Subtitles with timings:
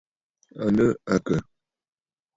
[0.63, 1.37] À nɨ̂ àkə̀?